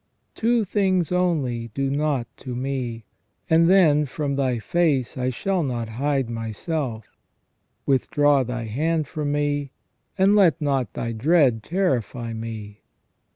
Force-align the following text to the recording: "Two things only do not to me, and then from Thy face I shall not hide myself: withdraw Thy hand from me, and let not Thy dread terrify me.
"Two 0.33 0.65
things 0.65 1.11
only 1.11 1.67
do 1.75 1.91
not 1.91 2.25
to 2.37 2.55
me, 2.55 3.05
and 3.51 3.69
then 3.69 4.07
from 4.07 4.35
Thy 4.35 4.57
face 4.57 5.15
I 5.15 5.29
shall 5.29 5.61
not 5.61 5.89
hide 5.89 6.27
myself: 6.27 7.05
withdraw 7.85 8.41
Thy 8.41 8.63
hand 8.63 9.07
from 9.07 9.31
me, 9.31 9.73
and 10.17 10.35
let 10.35 10.59
not 10.59 10.93
Thy 10.95 11.11
dread 11.11 11.61
terrify 11.61 12.33
me. 12.33 12.81